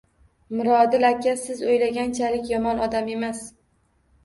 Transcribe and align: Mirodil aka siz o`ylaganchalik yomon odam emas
Mirodil 0.61 1.05
aka 1.09 1.35
siz 1.43 1.61
o`ylaganchalik 1.67 2.51
yomon 2.55 2.85
odam 2.89 3.15
emas 3.21 3.47